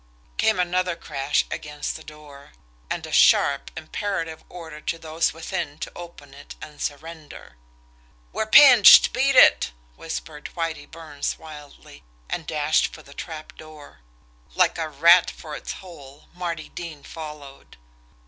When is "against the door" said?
1.51-2.53